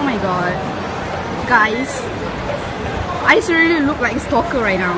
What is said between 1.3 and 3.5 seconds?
Guys, I